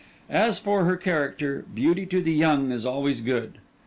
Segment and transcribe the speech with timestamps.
[0.31, 3.59] As for her character, beauty to the young is always good.